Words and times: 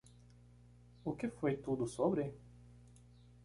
O 1.05 1.11
que 1.15 1.27
foi 1.37 1.55
tudo 1.57 1.85
sobre? 1.85 2.23